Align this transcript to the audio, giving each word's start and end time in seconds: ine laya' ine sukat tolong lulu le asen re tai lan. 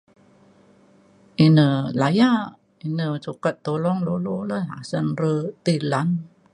ine 1.45 1.65
laya' 2.01 2.53
ine 2.87 3.05
sukat 3.25 3.55
tolong 3.65 3.99
lulu 4.07 4.35
le 4.49 4.59
asen 4.79 5.07
re 5.19 5.33
tai 5.63 5.77
lan. 5.91 6.07